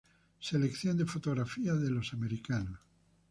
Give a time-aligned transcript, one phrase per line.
[0.39, 2.79] Selección de fotografías de Los americanos